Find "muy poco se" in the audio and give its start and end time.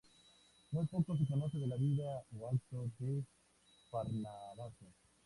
0.71-1.27